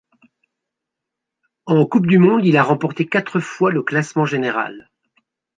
En 1.67 1.85
coupe 1.85 2.07
du 2.07 2.17
monde, 2.17 2.43
il 2.43 2.57
a 2.57 2.63
remporté 2.63 3.05
quatre 3.07 3.39
fois 3.39 3.69
le 3.71 3.83
classement 3.83 4.25
général. 4.25 4.89